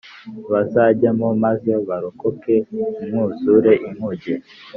[0.51, 2.55] Bazajyemo maze barokoke
[3.01, 4.33] umwuzure inkuge